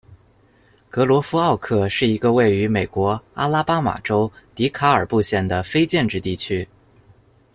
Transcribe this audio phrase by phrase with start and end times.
[0.89, 6.67] 格罗夫奥克是一个位于美国阿拉巴马州迪卡尔布县的非建制地区。